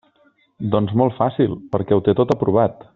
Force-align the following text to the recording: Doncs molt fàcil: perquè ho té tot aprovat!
Doncs 0.75 0.95
molt 1.03 1.17
fàcil: 1.21 1.55
perquè 1.77 1.99
ho 1.99 2.05
té 2.09 2.19
tot 2.23 2.39
aprovat! 2.39 2.87